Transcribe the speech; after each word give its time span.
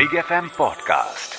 Big 0.00 0.18
F 0.18 0.32
M 0.32 0.46
podcast 0.58 1.32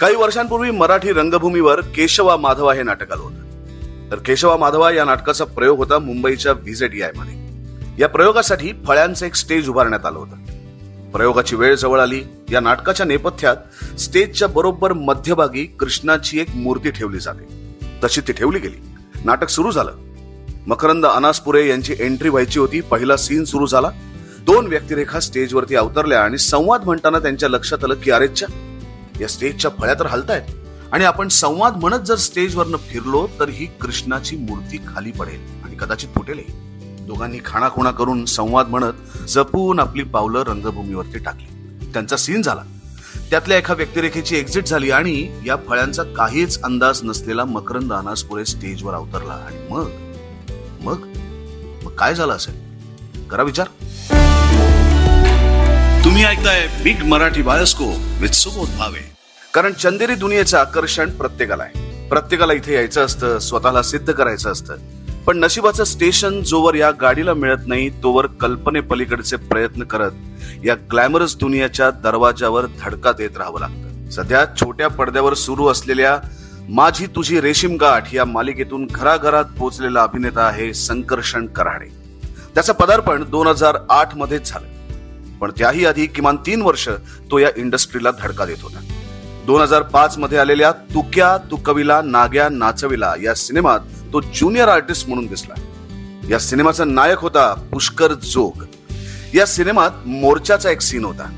काही 0.00 0.16
वर्षांपूर्वी 0.16 0.70
मराठी 0.70 1.12
रंगभूमीवर 1.12 1.80
केशवा 1.80 2.36
माधवा 2.36 2.74
हे 2.74 2.82
नाटक 2.82 3.12
आलं 3.12 3.22
होतं. 3.22 4.10
तर 4.10 4.16
केशवा 4.16 4.56
माधवा 4.56 4.90
या 4.90 5.04
नाटकाचा 5.04 5.44
प्रयोग 5.44 5.78
होता 5.78 5.98
मुंबईच्या 5.98 6.52
व्हीजेटीआयमध्ये. 6.52 7.34
या 7.98 8.08
प्रयोगासाठी 8.08 8.72
फळ्यांचं 8.86 9.26
एक 9.26 9.34
स्टेज 9.34 9.68
उभारण्यात 9.68 10.06
आलं 10.06 10.18
होतं. 10.18 10.44
प्रयोगाची 11.10 11.56
वेळ 11.56 11.74
जवळ 11.74 12.00
आली 12.00 12.22
या 12.50 12.60
नाटकाच्या 12.60 13.06
नेपथ्यात 13.06 13.56
स्टेजच्या 14.00 14.48
बरोबर 14.48 14.92
मध्यभागी 14.92 15.64
कृष्णाची 15.64 16.40
एक 16.40 16.50
मूर्ती 16.54 16.90
ठेवली 16.90 17.18
जाते. 17.18 17.76
तशी 18.04 18.20
ती 18.20 18.32
ठेवली 18.32 18.58
गेली. 18.58 18.76
नाटक 19.24 19.48
सुरू 19.48 19.70
झालं. 19.70 19.92
मकरंद 20.66 21.06
अनासपुरे 21.06 21.68
यांची 21.68 21.94
एंट्री 21.98 22.28
व्हायची 22.28 22.58
होती. 22.58 22.80
पहिला 22.80 23.16
सीन 23.16 23.44
सुरू 23.44 23.66
झाला. 23.66 23.90
दोन 24.44 24.66
व्यक्तिरेखा 24.66 25.20
स्टेजवरती 25.20 25.74
अवतरल्या 25.74 26.24
आणि 26.24 26.38
संवाद 26.38 26.84
म्हणताना 26.84 27.18
त्यांच्या 27.18 27.48
लक्षात 27.48 27.84
आलं 27.84 27.94
की 27.94 28.10
अरेच्या 28.10 28.48
या 29.20 29.28
स्टेजच्या 29.28 29.70
फळ्या 29.80 29.94
तर 29.94 30.06
हलतायत. 30.06 30.42
आणि 30.92 31.04
आपण 31.04 31.28
संवाद 31.28 31.76
म्हणत 31.76 31.98
जर 31.98 32.16
स्टेजवरनं 32.16 32.76
फिरलो 32.76 33.28
तर 33.40 33.48
ही 33.48 33.66
कृष्णाची 33.66 34.36
मूर्ती 34.36 34.76
खाली 34.76 35.10
पडेल 35.10 35.64
आणि 35.64 35.76
कदाचित 35.78 36.08
फुटेलही 36.16 36.44
दोघांनी 37.00 37.38
खाणाखुणा 37.44 37.90
करून 37.90 38.24
संवाद 38.24 38.68
म्हणत 38.68 39.28
जपून 39.28 39.80
आपली 39.80 40.02
पावलं 40.02 40.42
रंगभूमीवरती 40.42 41.18
टाकली. 41.18 41.46
त्यांचा 41.92 42.16
सीन 42.16 42.42
झाला. 42.42 42.62
त्यातल्या 43.30 43.58
एका 43.58 43.74
व्यक्तिरेखेची 43.74 44.36
एक्झिट 44.36 44.66
झाली 44.66 44.90
आणि 44.90 45.40
या 45.46 45.56
फळ्यांचा 45.68 46.02
काहीच 46.02 46.62
अंदाज 46.62 47.00
नसलेला 47.04 47.44
मकरंद 47.44 47.92
अनासपुरे 47.92 48.44
स्टेजवर 48.44 48.94
अवतरला. 48.94 49.32
आणि 49.32 49.56
मग? 49.70 49.90
मग? 50.80 51.06
मग 51.84 51.94
काय 51.94 52.14
झालं 52.14 52.32
असेल? 52.32 52.70
करा 53.30 53.42
विचार. 53.42 53.66
तुम्ही 56.04 56.24
ऐकताय 56.24 56.66
Big 56.84 57.02
Marathi 57.02 57.42
bioscope 57.42 57.84
with 58.20 58.28
Subodh 58.28 58.68
Bhave. 58.78 59.10
कारण 59.54 59.72
चंदेरी 59.72 60.14
दुनियेचं 60.14 60.58
आकर्षण 60.58 61.10
प्रत्येकाला 61.10 61.62
आहे. 61.62 62.08
प्रत्येकाला 62.08 62.52
इथे 62.52 62.74
यायचं 62.74 63.04
असतं 63.04 63.38
स्वतःला 63.38 63.82
सिद्ध 63.82 64.12
करायचं 64.12 64.52
असतं. 64.52 64.76
पण 65.26 65.38
नशिबाचं 65.38 65.84
स्टेशन 65.84 66.42
जोवर 66.42 66.74
या 66.74 66.90
गाडीला 66.90 67.34
मिळत 67.34 67.66
नाही 67.66 68.02
तोवर 68.02 68.26
कल्पने 68.26 68.80
पलीकडचे 68.80 69.36
प्रयत्न 69.36 69.84
करत 69.84 70.10
या 70.64 70.74
ग्लॅमरस 70.74 71.36
दुनियाच्या 71.36 71.90
दरवाजावर 71.90 72.66
धडका 72.80 73.12
देत 73.12 73.36
राहावं 73.36 73.60
लागतं. 73.60 74.10
सध्या 74.10 74.44
छोट्या 74.60 74.88
पडद्यावर 74.88 75.34
सुरू 75.34 75.66
असलेल्या 75.66 76.18
माझी 76.68 77.06
तुझी 77.06 77.40
रेशीम 77.40 77.76
गाठ 77.76 78.14
या 78.14 78.24
मालिकेतून 78.24 78.86
घराघरात 78.86 79.44
पोहोचलेला 79.44 80.02
अभिनेता 80.02 80.40
आहे 80.40 80.74
संकर्षण 80.74 81.46
कराडे. 81.46 82.09
त्याचं 82.54 82.72
पदार्पण 82.72 83.24
दोन 83.30 83.46
हजार 83.46 83.76
आठ 83.90 84.16
मध्येच 84.16 84.48
झालं. 84.48 84.66
पण 85.38 85.50
त्याही 85.58 85.86
आधी 85.86 86.06
किमान 86.06 86.36
तीन 86.36 86.62
वर्ष 86.62 86.88
तो 87.30 87.38
या 87.38 87.48
इंडस्ट्रीला 87.56 88.10
धडका 88.10 88.44
देत 88.44 88.56
होता. 88.62 88.80
दोन 89.46 89.60
हजार 89.60 89.82
पाच 89.82 90.18
मध्ये 90.18 90.38
आलेल्या 90.38 90.72
तुक्या 90.72 91.36
तुकविला 91.50 92.02
नाग्या 92.02 92.48
नाचविला 92.48 93.14
या 93.22 93.34
सिनेमात 93.34 93.80
तो 94.12 94.20
ज्युनियर 94.20 94.68
आर्टिस्ट 94.68 95.08
म्हणून 95.08 95.26
दिसला. 95.26 95.54
या 96.30 96.38
सिनेमाचा 96.38 96.84
नायक 96.84 97.18
होता 97.18 97.54
पुष्कर 97.54 98.12
जोग. 98.12 98.64
या 99.34 99.46
सिनेमात 99.46 99.90
मोर्चाचा 100.06 100.70
एक 100.70 100.80
सीन 100.80 101.04
होता. 101.04 101.34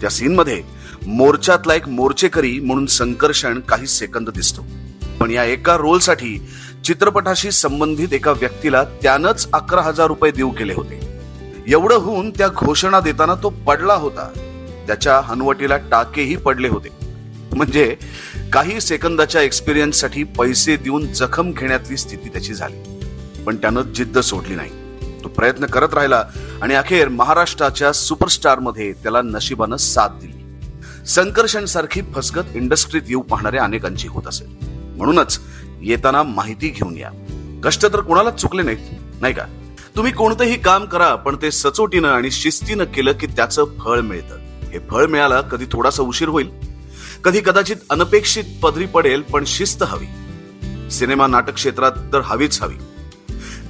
त्या 0.00 0.10
सीन 0.10 0.34
मध्ये 0.34 0.62
मोर्चातला 1.06 1.74
एक 1.74 1.88
मोर्चेकरी 1.88 2.60
म्हणून 2.60 2.86
संकर्षण 2.86 3.60
काही 3.60 3.86
सेकंद 3.86 4.30
दिसतो. 4.30 4.66
पण 5.20 5.30
या 5.30 5.44
एका 5.44 5.76
रोलसाठी 5.76 6.46
चित्रपटाशी 6.84 7.50
संबंधित 7.50 8.12
एका 8.12 8.30
व्यक्तीला 8.30 8.84
त्यानंच 8.84 9.48
अकरा 9.52 9.82
हजार 9.82 10.06
रुपये 10.06 10.30
देऊ 10.30 10.50
केले 10.50 10.74
होते. 10.74 11.18
एवढं 11.68 11.94
होऊन 11.94 12.30
त्या 12.30 12.48
घोषणा 12.48 13.00
देताना 13.00 13.34
तो 13.34 13.48
पडला 13.48 13.94
होता. 13.94 14.28
त्याच्या 14.86 15.20
हनवटीला 15.20 15.76
टाकेही 15.76 16.36
पडले 16.36 16.68
होते. 16.68 16.88
म्हणजे 17.56 17.96
काही 18.52 18.80
सेकंदाच्या 18.80 19.40
एक्सपिरियन्ससाठी 19.40 20.24
पैसे 20.24 20.76
देऊन 20.76 21.12
जखम 21.12 21.50
घेण्यातली 21.50 21.96
स्थिती 21.96 22.28
त्याची 22.28 22.54
झाली. 22.54 23.00
पण 23.46 23.56
त्यानं 23.56 23.82
जिद्द 23.82 24.18
सोडली 24.18 24.54
नाही. 24.54 24.70
तो 25.24 25.28
प्रयत्न 25.28 25.66
करत 25.66 25.94
राहिला 25.94 26.24
आणि 26.62 26.74
अखेर 26.74 27.08
महाराष्ट्राच्या 27.08 27.92
सुपरस्टारमध्ये 27.92 28.92
त्याला 28.92 29.22
नशिबानं 29.22 29.76
साथ 29.76 30.08
दिली. 30.08 30.68
संकर्षण 31.06 31.64
सारखी 31.64 32.00
फसगत 32.14 32.44
इंडस्ट्रीत 32.54 33.02
येऊ 33.08 33.20
पाहणाऱ्या 33.20 33.64
अनेकांची 33.64 34.08
होत 34.08 34.22
असेल. 34.26 34.56
म्हणूनच 34.96 35.40
येताना 35.82 36.22
माहिती 36.22 36.68
घेऊन 36.68 36.96
या. 36.96 37.10
कष्ट 37.64 37.82
तर 37.82 38.00
कोणालाच 38.00 38.40
चुकले 38.40 38.62
नाहीत 38.62 38.78
नाही 39.20 39.34
का? 39.34 39.44
तुम्ही 39.96 40.12
कोणतंही 40.12 40.60
काम 40.60 40.84
करा 40.84 41.14
पण 41.14 41.36
ते 41.42 41.50
सचोटीनं 41.50 42.08
आणि 42.08 42.30
शिस्तीनं 42.30 42.84
केलं 42.84 43.12
की 43.12 43.26
त्याचं 43.26 43.64
फळ 43.64 44.00
मिळतं. 44.00 44.36
हे 44.72 44.78
फळ 44.90 45.06
मिळालं 45.06 45.40
कधी 45.40 45.64
थोडासा 45.72 46.02
उशीर 46.02 46.28
होईल. 46.28 46.50
कधी 47.24 47.40
कदाचित 47.40 47.76
अनपेक्षित 47.90 48.44
पदरी 48.62 48.86
पडेल 48.86 49.22
पण 49.22 49.44
शिस्त 49.44 49.82
हवी. 49.82 50.06
सिनेमा 50.90 51.26
नाटक 51.26 51.54
क्षेत्रात 51.54 51.92
तर 52.12 52.20
हवीच 52.20 52.62
हवी. 52.62 52.74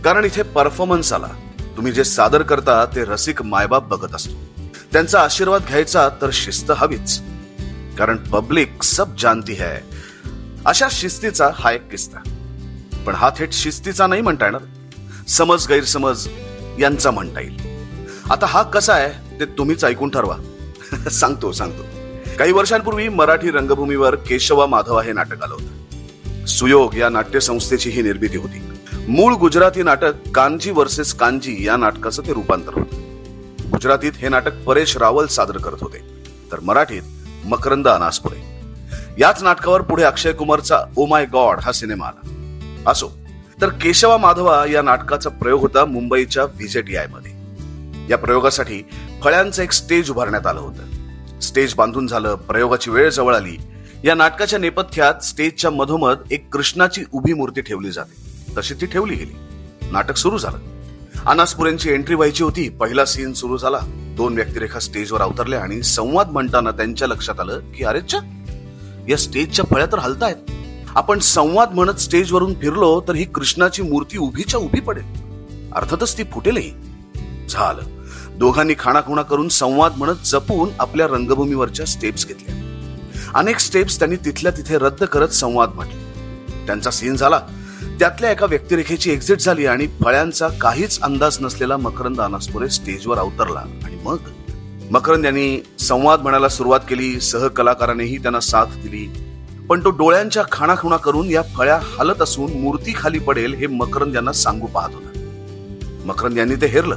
कारण 0.04 0.24
इथे 0.24 0.42
परफॉर्मन्स 0.42 1.12
आला. 1.12 1.28
तुम्ही 1.76 1.92
जे 1.92 2.04
सादर 2.04 2.42
करता 2.42 2.84
ते 2.84 3.04
रसिक 3.04 3.42
मायबाप 3.42 3.88
बघत 3.88 4.14
असतो. 4.14 4.64
त्यांचा 4.92 5.20
आशीर्वाद 5.20 5.62
घ्यायचा 5.68 6.08
तर 6.08 6.30
शिस्त 6.32 6.72
हवीच. 6.76 7.20
कारण 7.98 8.16
पब्लिक 8.16 8.82
सब 8.82 9.16
जानती 9.16 9.52
है. 9.52 9.76
अशा 10.66 10.88
शिस्तीचा 10.90 11.50
हा 11.54 11.72
एक 11.72 11.90
किस्सा. 11.90 12.18
पण 13.06 13.14
हा 13.14 13.30
थेट 13.38 13.52
शिस्तीचा 13.52 14.06
नाही 14.06 14.22
म्हणता 14.22 14.44
येणार. 14.44 14.60
समज 15.28 15.68
गैरसमज 15.68 16.28
यांचा 16.80 17.10
म्हणता 17.10 17.40
येईल. 17.40 17.60
आता 18.30 18.46
हा 18.46 18.62
कसा 18.62 18.92
आहे 18.92 19.40
ते 19.40 19.44
तुम्हीच 19.44 19.84
ऐकून 19.84 20.10
ठरवा. 20.10 20.36
सांगतो 21.10 21.52
सांगतो. 21.52 21.82
काही 22.38 22.52
वर्षांपूर्वी 22.52 23.08
मराठी 23.08 23.50
रंगभूमीवर 23.50 24.14
केशवा 24.14 24.66
माधवा 24.66 25.02
हे 25.02 25.12
नाटक 25.12 25.42
आलं 25.42 25.54
होतं. 25.54 26.46
सुयोग 26.46 26.94
या 26.94 27.08
नाट्यसंस्थेची 27.08 27.90
ही 27.90 28.02
निर्मिती 28.02 28.36
होती. 28.36 28.62
मूळ 29.08 29.34
गुजराती 29.34 29.82
नाटक 29.82 30.12
कांजी 30.34 30.70
वर्सेस 30.70 31.14
कांजी 31.14 31.66
या 31.66 31.76
नाटकाचं 31.76 32.22
ते 32.26 32.32
रूपांतर 32.32 32.74
होतं. 32.74 32.96
गुजरातीत 33.70 34.12
हे 34.16 34.28
नाटक 34.28 34.64
परेश 34.64 34.96
रावल 34.96 35.26
सादर 35.26 35.56
करत 35.56 35.78
होते. 35.80 36.24
तर 36.52 36.60
मराठीत 36.60 37.02
मकरंद 37.44 37.88
अनासपुरे. 37.88 38.51
याच 39.18 39.42
नाटकावर 39.42 39.80
पुढे 39.80 40.02
अक्षय 40.02 40.32
कुमारचा 40.32 40.78
ओ 40.96 41.06
माय 41.06 41.26
गॉड 41.26 41.60
हा 41.60 41.72
सिनेमा 41.72 42.06
आला. 42.06 42.28
असो 42.86 43.08
तर 43.60 43.68
केशवा 43.68 44.16
माधवा 44.16 44.64
या 44.66 44.82
नाटकाचा 44.82 45.30
प्रयोग 45.30 45.60
होता 45.60 45.84
मुंबईच्या 45.84 46.44
व्हीजेटीआयमध्ये. 46.44 47.32
या 48.10 48.18
प्रयोगासाठी 48.18 48.82
फळ्यांचं 49.24 49.62
एक 49.62 49.72
स्टेज 49.72 50.10
उभारण्यात 50.10 50.46
आलं 50.46 50.60
होतं. 50.60 50.82
स्टेज 51.40 51.74
बांधून 51.74 52.06
झालं 52.06 52.34
प्रयोगाची 52.34 52.90
वेळ 52.90 53.10
जवळ 53.10 53.34
आली. 53.36 53.56
या 54.04 54.14
नाटकाच्या 54.14 54.58
नेपथ्यात 54.58 55.24
स्टेजच्या 55.24 55.70
मधोमध 55.70 56.16
एक 56.30 56.52
कृष्णाची 56.52 57.04
उभी 57.12 57.32
मूर्ती 57.32 57.60
ठेवली 57.60 57.90
जाते. 57.90 58.16
तशी 58.58 58.74
ती 58.74 58.86
ठेवली 58.86 59.14
गेली. 59.14 59.32
नाटक 59.92 60.16
सुरू 60.16 60.38
झालं. 60.38 60.58
अनासपुरेंची 61.26 61.90
एंट्री 61.90 62.14
व्हायची 62.14 62.44
होती. 62.44 62.68
पहिला 62.68 63.04
सीन 63.04 63.32
सुरू 63.32 63.56
झाला. 63.56 63.78
दोन 64.16 64.34
व्यक्तिरेखा 64.34 64.78
स्टेजवर 64.78 65.20
अवतरल्या 65.20 65.60
आणि 65.60 65.82
संवाद 65.82 66.28
म्हणताना 66.30 66.70
त्यांच्या 66.70 67.08
लक्षात 67.08 67.40
आलं 67.40 67.60
की 67.74 67.84
अरेच्या 67.84 68.20
या 69.08 69.16
स्टेजच्या 69.16 69.64
फळ्या 69.70 69.86
तर 69.86 69.98
हलतायत. 69.98 70.36
आपण 70.94 71.18
संवाद 71.18 71.74
म्हणत 71.74 71.94
स्टेजवरून 71.94 72.54
फिरलो 72.54 73.02
तर 73.08 73.14
ही 73.14 73.24
कृष्णाची 73.24 73.82
मूर्ती 73.82 74.18
उभीच्या 74.18 74.60
उभी 74.60 74.80
पडेल. 74.80 75.04
अर्थातच 75.76 76.18
ती 76.18 76.24
फुटेलही. 76.24 76.70
झालं. 77.48 77.82
दोघांनी 78.38 78.74
खाणाखुणा 78.78 79.22
करून 79.22 79.48
संवाद 79.48 79.96
म्हणत 79.96 80.26
जपून 80.26 80.68
आपल्या 80.78 81.06
रंगभूमीवरच्या 81.06 81.86
स्टेप्स 81.86 82.26
घेतल्या. 82.26 82.54
अनेक 83.34 83.58
स्टेप्स 83.58 83.98
त्यांनी 83.98 84.16
तिथल्या 84.16 84.52
तिथे 84.52 84.78
रद्द 84.78 85.04
करत 85.04 85.28
संवाद 85.28 85.70
म्हटले 85.74 86.00
त्यांचा 86.66 86.90
सीन 86.90 87.16
झाला. 87.16 87.40
त्यातल्या 87.98 88.30
एका 88.30 88.46
व्यक्तिरेखेची 88.46 89.10
एक्झिट 89.10 89.40
झाली 89.40 89.66
आणि 89.66 89.86
फळ्यांचा 90.04 90.48
काहीच 90.48 91.00
अंदाज 91.00 91.38
नसलेला 91.40 91.76
मकरंद 91.76 92.20
अनासपुरे 92.20 92.68
स्टेजवर 92.68 93.18
अवतरला 93.18 93.58
आणि 93.58 93.96
मग 94.04 94.16
मकरंद 94.92 95.24
यांनी 95.24 95.64
संवाद 95.78 96.20
म्हणायला 96.20 96.48
सुरुवात 96.48 96.80
केली 96.88 97.20
सहकलाकारानेही 97.20 98.18
त्यांना 98.18 98.40
साथ 98.40 98.66
दिली. 98.66 99.12
पण 99.68 99.84
तो 99.84 99.90
डोळ्यांच्या 99.90 100.42
खाणाखुणा 100.52 100.96
करून 100.96 101.30
या 101.30 101.42
फळ्या 101.42 101.80
हलत 101.98 102.22
असून 102.22 102.52
मूर्ती 102.52 102.92
खाली 102.96 103.18
पडेल 103.18 103.54
हे 103.54 103.66
मकरंद 103.66 104.14
यांना 104.14 104.32
सांगू 104.32 104.66
पाहत 104.66 104.94
होता. 104.94 105.18
मकरंद 106.04 106.38
यांनी 106.38 106.54
ते 106.54 106.66
हेरलं. 106.66 106.96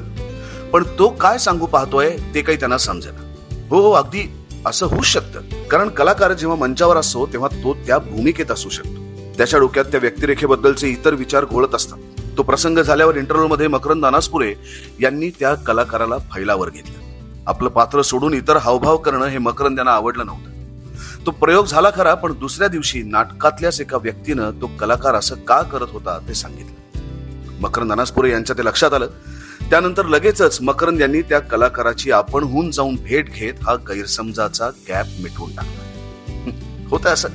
पण 0.73 0.83
तो 0.83 1.09
काय 1.09 1.37
सांगू 1.37 1.65
पाहतोय 1.65 2.17
ते 2.33 2.41
काही 2.41 2.59
त्यांना 2.59 2.77
समजेना. 2.77 3.33
हो 3.69 3.81
हो 3.81 3.91
अगदी 3.91 4.35
असं 4.65 4.85
होऊ 4.85 5.01
शकतं. 5.01 5.67
कारण 5.71 5.89
कलाकार 5.89 6.33
जेव्हा 6.33 6.57
मंचावर 6.57 6.97
असतो 6.97 7.25
तेव्हा 7.25 7.49
तो 7.63 7.73
त्या 7.73 7.97
भूमिकेत 7.97 8.51
असू 8.51 8.69
शकतो. 8.69 9.23
त्याच्या 9.37 9.59
डोक्यात 9.59 9.85
त्या 9.85 9.99
व्यक्तिरेखेबद्दलचे 9.99 10.89
इतर 10.89 11.13
विचार 11.13 11.45
घोळत 11.45 11.75
असतात. 11.75 11.97
तो 12.37 12.43
प्रसंग 12.43 12.77
झाल्यावर 12.77 13.15
इंटरव्ह्यू 13.15 13.47
मध्ये 13.47 13.67
मकरंद 13.67 14.05
अनासपुरे 14.05 14.53
यांनी 15.01 15.29
त्या 15.29 15.55
कलाकाराला 15.55 16.17
फैलावर 16.17 16.69
घेतलं. 16.69 17.04
आपलं 17.47 17.69
पात्र 17.69 18.01
सोडून 18.01 18.33
इतर 18.33 18.57
हावभाव 18.57 18.97
करणं 18.97 19.25
हे 19.25 19.37
मकरंद 19.37 19.77
यांना 19.79 19.91
आवडलं 19.91 20.25
नव्हतं. 20.25 20.55
तो 21.25 21.31
प्रयोग 21.31 21.65
झाला 21.65 21.89
खरा 21.95 22.13
पण 22.13 22.33
दुसऱ्या 22.39 22.67
दिवशी 22.67 23.03
नाटकातल्याच 23.03 23.81
एका 23.81 23.97
व्यक्तीनं 23.97 24.51
तो 24.51 24.71
कलाकार 24.79 25.15
असं 25.15 25.35
का 25.35 25.61
करत 25.61 25.87
होता 25.91 26.19
ते 26.27 26.33
सांगितलं. 26.33 26.99
मकरंद 27.61 27.91
अनासपुरे 27.91 28.31
यांच्या 28.31 28.57
ते 28.57 28.65
लक्षात 28.65 28.93
आलं. 28.93 29.07
त्यानंतर 29.69 30.05
लगेचच 30.05 30.57
मकरंद 30.61 31.01
यांनी 31.01 31.21
त्या 31.21 31.39
कलाकाराची 31.39 32.11
आपणहून 32.11 32.71
जाऊन 32.71 32.95
भेट 32.95 33.33
घेत 33.33 33.53
हा 33.63 33.75
गैरसमजाचा 33.75 34.69
गॅप 34.69 35.05
मिटवून 35.23 35.55
टाकला. 35.55 36.51
होतं 36.89 37.09
असं. 37.09 37.29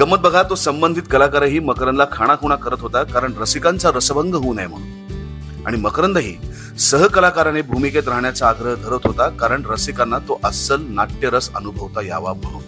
गमत 0.00 0.18
बघा 0.18 0.42
तो 0.42 0.54
संबंधित 0.54 1.02
कलाकारही 1.10 1.58
मकरंदला 1.58 2.06
खाणाखुणा 2.12 2.54
करत 2.54 2.80
होता 2.80 3.02
कारण 3.02 3.32
रसिकांचा 3.40 3.90
रसभंग 3.90 4.34
होऊ 4.34 4.54
नये 4.54 4.66
म्हणून. 4.66 5.00
आणि 5.66 5.76
मकरंदही 5.76 6.36
सहकलाकाराने 6.78 7.62
भूमिकेत 7.62 8.08
राहण्याचा 8.08 8.48
आग्रह 8.48 8.74
धरत 8.74 9.06
होता 9.06 9.28
कारण 9.28 9.62
रसिकांना 9.66 10.18
तो 10.18 10.40
अस्सल 10.44 10.82
नाट्यरस 10.88 11.50
अनुभवता 11.54 12.02
यावा 12.02 12.32
म्हणून. 12.32 12.62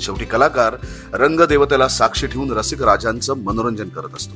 शेवटी 0.00 0.24
कलाकार 0.24 0.76
रंगदेवतेला 1.12 1.88
साक्षी 1.88 2.26
ठेवून 2.26 2.52
रसिक 2.52 2.82
राजांचं 2.82 3.34
मनोरंजन 3.36 3.88
करत 3.88 4.14
असतो. 4.16 4.34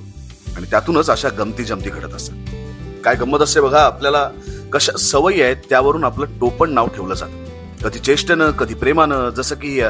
आणि 0.56 0.67
त्यातूनच 0.71 1.11
अशा 1.11 1.29
गमती 1.29 1.65
जमती 1.65 1.91
घडत 1.91 2.15
असतात. 2.15 2.37
काय 3.05 3.15
गंमत 3.15 3.38
असते 3.38 3.61
बघा 3.61 3.81
आपल्याला 3.81 4.31
कशा 4.73 4.97
सवयी 4.99 5.43
आहेत 5.43 5.56
त्यावरून 5.69 6.05
आपलं 6.05 6.27
टोपण 6.41 6.73
नाव 6.73 6.87
ठेवलं 6.87 7.15
जातं. 7.15 7.44
कधी 7.85 7.99
चेष्टेनं 7.99 8.50
कधी 8.50 8.75
प्रेमानं 8.75 9.31
जसं 9.31 9.55
की 9.55 9.81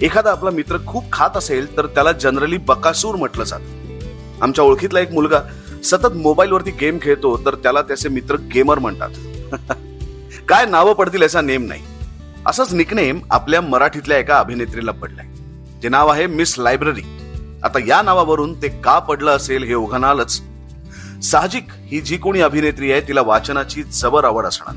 एखादा 0.00 0.30
आपला 0.30 0.50
मित्र 0.50 0.76
खूप 0.86 1.12
खात 1.12 1.36
असेल 1.36 1.76
तर 1.76 1.86
त्याला 1.86 2.12
जनरली 2.12 2.56
बकासूर 2.56 3.14
म्हटलं 3.14 3.44
जातं. 3.44 3.76
आमच्या 4.42 4.64
ओळखीतला 4.64 5.00
एक 5.00 5.12
मुलगा 5.12 5.40
सतत 5.84 6.12
मोबाईलवरती 6.14 6.70
गेम 6.70 6.98
खेळतो 7.02 7.36
तर 7.46 7.54
त्याला 7.54 7.82
त्याचे 7.82 8.08
मित्र 8.08 8.36
गेमर 8.54 8.78
म्हणतात. 8.78 9.08
काय 10.48 10.66
नावं 10.66 10.92
पडतील 10.92 11.22
याचा 11.22 11.40
नेम 11.40 11.66
नाही. 11.66 11.82
असंच 12.46 12.74
निकनेम 12.74 13.20
आपल्या 13.30 13.60
मराठीतल्या 13.60 14.18
एका 14.18 14.38
अभिनेत्रीला 14.38 14.92
पडलाय. 14.92 15.26
जे 15.82 15.88
नाव 15.88 16.08
आहे 16.08 16.26
मिस 16.26 16.58
लायब्ररी 16.58 17.02
आता 17.62 17.78
या 17.86 18.02
नावावरून 18.02 18.62
ते 18.62 18.68
का 18.68 18.98
पडलं 18.98 19.30
असेल 19.30 19.62
हे 19.62 19.74
उघनालच. 19.74 20.42
साहजिक 21.22 21.64
ही 21.70 22.00
जी 22.00 22.16
कोणी 22.16 22.40
अभिनेत्री 22.40 22.92
आहे 22.92 23.00
तिला 23.00 23.20
वाचनाची 23.20 23.82
जबर 23.82 24.24
आवड 24.24 24.46
असणार. 24.46 24.74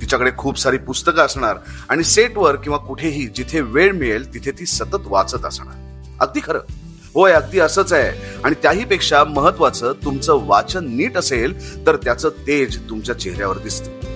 तिच्याकडे 0.00 0.30
खूप 0.38 0.58
सारी 0.58 0.78
पुस्तकं 0.78 1.22
असणार 1.22 1.56
आणि 1.88 2.04
सेटवर 2.04 2.56
किंवा 2.56 2.78
कुठेही 2.78 3.26
जिथे 3.26 3.60
वेळ 3.60 3.92
मिळेल 3.92 4.34
तिथे 4.34 4.50
ती 4.50 4.66
सतत 4.66 5.06
वाचत 5.06 5.44
असणार. 5.44 5.74
अगदी 6.20 6.40
खरं. 6.44 6.60
होय 7.16 7.32
अगदी 7.32 7.58
असंच 7.58 7.92
आहे. 7.92 8.40
आणि 8.44 8.54
त्याही 8.62 8.84
पेक्षा 8.84 9.24
महत्वाचं 9.24 9.92
तुमचं 10.04 10.46
वाचन 10.46 10.96
नीट 10.96 11.16
असेल 11.16 11.86
तर 11.86 11.96
त्याचं 11.96 12.28
तेज 12.28 12.88
तुमच्या 12.88 13.18
चेहऱ्यावर 13.18 13.58
दिसते. 13.58 14.06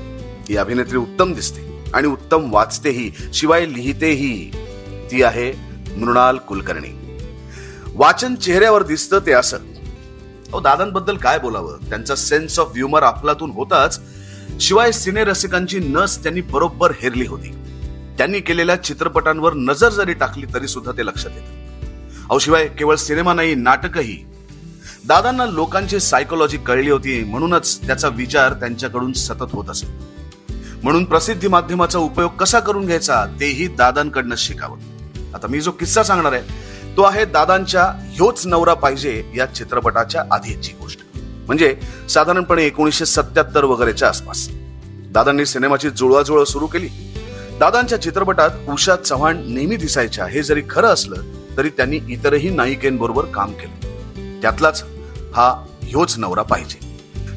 ही 0.49 0.57
अभिनेत्री 0.57 0.97
उत्तम 0.97 1.33
दिसते 1.33 1.85
आणि 1.95 2.09
उत्तम 2.09 2.55
वाचतेही 2.55 3.13
शिवाय 3.35 3.67
लिहितेही. 3.67 4.51
ती 5.11 5.23
आहे 5.23 5.53
मृणाल 5.97 6.37
कुलकर्णी. 6.37 7.17
वाचन 7.95 8.35
चेहऱ्यावर 8.35 8.83
दिसतं 8.83 9.19
ते 9.19 9.33
असं. 9.33 9.57
अहो 9.57 10.61
दादांबद्दल 10.61 11.17
काय 11.17 11.39
बोलावं? 11.39 11.77
त्यांचा 11.89 12.15
सेन्स 12.15 12.59
ऑफ 12.59 12.69
ह्युमर 12.75 13.03
आपलातून 13.03 13.51
होताच. 13.51 14.01
शिवाय 14.61 14.93
सिने 14.93 15.25
रसिकांची 15.25 15.79
नस 15.79 16.23
त्यांनी 16.23 16.41
बरोबर 16.41 16.93
हेरली 17.01 17.27
होती. 17.27 17.55
त्यांनी 18.19 18.41
केलेल्या 18.41 18.77
चित्रपटांवर 18.77 19.55
नजर 19.55 19.89
जरी 19.89 20.13
टाकली 20.13 20.47
तरी 20.55 20.69
सुद्धा 20.69 20.93
ते 20.93 21.07
लक्षात 21.07 21.31
येतं. 21.35 21.60
शिवाय 22.39 22.67
केवळ 22.69 22.97
सिनेमा 22.97 23.33
नाही 23.35 23.55
नाटकही. 23.55 24.17
दादांना 25.09 25.47
लोकांची 25.47 26.01
सायकोलॉजी 26.01 26.57
कळली 26.57 26.91
होती 26.91 27.23
म्हणूनच 27.25 27.87
त्याचा 27.87 28.09
विचार 28.09 28.53
त्यांच्याकडून 28.53 29.13
सतत 29.13 29.51
होत 29.53 29.71
असे 29.71 29.87
म्हणून 30.83 31.05
प्रसिद्धी 31.05 31.49
माध्यमाचा 31.49 31.99
उपयोग 31.99 32.31
कसा 32.31 32.61
करून 32.61 32.87
घ्यायचा 32.87 33.25
तेही 33.41 33.67
दादांकडनं 33.67 34.35
शिकावं. 34.39 34.79
आता 35.35 35.47
मी 35.47 35.61
जो 35.61 35.71
किस्सा 35.71 36.03
सांगणार 36.03 36.33
आहे 36.33 36.43
तो 36.97 37.03
आहे 37.03 37.25
दादांच्या 37.25 37.85
ह्योच 37.85 38.47
नवरा 38.47 38.75
पाहिजे 38.75 39.25
या 39.37 39.47
चित्रपटाच्या 39.47 40.25
आधीची 40.31 40.73
गोष्ट. 40.73 41.01
म्हणजे 41.47 41.77
साधारणपणे 42.11 42.65
एकोणीसशे 42.65 43.07
सत्याहत्तर 43.07 43.65
वगैरेच्या 43.65 44.09
आसपास. 44.09 44.49
दादांनी 45.11 45.47
सिनेमाची 45.47 45.91
जुळवाजुळव 45.91 46.45
सुरू 46.45 46.67
केली. 46.67 46.89
दादांच्या 47.61 48.01
चित्रपटात 48.03 48.51
उषा 48.69 48.97
चव्हाण 48.97 49.43
नेहमी 49.47 49.77
दिसायच्या 49.77 50.27
हे 50.27 50.43
जरी 50.43 50.63
खरं 50.71 50.89
असलं 50.89 51.17
तरी 51.57 51.69
त्यांनी 51.69 52.01
इतरही 52.09 52.51
नायिकेंबरोबर 52.51 53.25
काम 53.25 53.53
केले. 53.53 53.91
त्यातलाच 54.43 54.85
हा 55.35 55.67
ह्योच 55.83 56.19
नवरा 56.19 56.43
पाहिजे. 56.43 56.91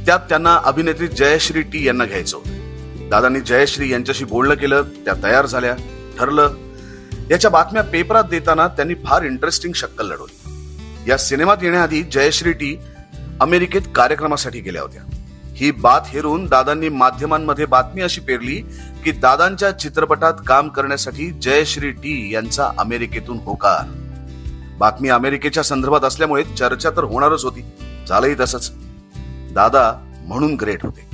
त्यात 0.06 0.20
त्यांना 0.20 0.62
अभिनेत्री 0.64 1.08
जयश्री 1.08 1.62
टी 1.62 1.88
यांना 1.88 2.06
घ्यायचं 2.06 2.38
होतं. 2.38 3.10
दादांनी 3.10 3.40
जयश्री 3.40 3.92
यांच्याशी 3.92 4.26
बोलणं 4.26 4.56
केलं 4.56 4.82
त्या 4.82 5.14
तयार 5.24 5.46
झाल्या 5.46 5.76
ठरलं. 6.20 6.54
याच्या 7.32 7.52
बातम्या 7.52 7.84
पेपरात 7.84 8.24
देताना 8.24 8.68
त्यांनी 8.68 8.94
फार 8.94 9.22
इंटरेस्टिंग 9.22 9.74
शक्कल 9.74 10.06
लढवली. 10.06 10.40
या 11.12 11.18
सिनेमात 11.18 11.58
येण्याआधी 11.62 12.04
जयश्री 12.04 12.52
टी 12.52 12.80
अमेरिकेत 13.42 13.82
कार्यक्रमासाठी 13.96 14.60
गेल्या 14.60 14.82
होत्या. 14.82 15.02
ही 15.56 15.72
बात 15.72 16.02
हेरून 16.08 16.46
दादांनी 16.46 16.90
माध्यमांमध्ये 16.90 17.66
बातमी 17.66 18.02
अशी 18.02 18.22
पेरली 18.22 18.62
की 19.04 19.12
दादांच्या 19.12 19.72
चित्रपटात 19.72 20.34
काम 20.48 20.70
करण्यासाठी 20.70 21.32
जयश्री 21.32 21.92
टी 21.92 22.34
यांचा 22.34 22.72
अमेरिकेतून 22.78 23.38
होकार. 23.38 24.03
बातमी 24.78 25.10
अमेरिकेच्या 25.10 25.64
संदर्भात 25.64 26.02
असल्यामुळे 26.02 26.44
चर्चा 26.44 26.90
तर 26.90 27.04
होणारच 27.04 27.44
होती. 27.44 27.66
झालंही 28.08 28.36
तसंच. 28.40 28.72
दादा 29.54 29.94
म्हणून 30.28 30.56
ग्रेट 30.56 30.86
होते. 30.86 31.08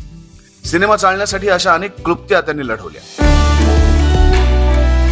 सिनेमा 0.68 0.96
चालण्यासाठी 0.96 1.50
अशा 1.50 1.74
अनेक 1.74 2.04
क्लुप्त्या 2.04 2.42
त्यांनी 2.42 2.68
लढवल्या. 2.68 3.26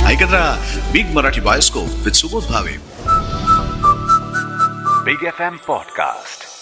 ऐकत 0.08 0.34
राहा 0.34 0.90
Big 0.92 1.08
Marathi 1.08 1.42
bioscope 1.42 1.88
with 2.06 2.12
Subodh 2.12 2.44
Bhave 2.44 2.78
Big 5.06 5.24
F 5.24 5.42
M 5.42 5.56
podcast 5.68 6.57